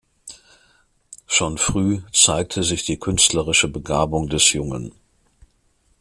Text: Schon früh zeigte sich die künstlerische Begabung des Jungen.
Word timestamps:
Schon 1.27 1.59
früh 1.59 2.01
zeigte 2.11 2.63
sich 2.63 2.85
die 2.87 2.97
künstlerische 2.97 3.67
Begabung 3.67 4.29
des 4.29 4.51
Jungen. 4.51 4.93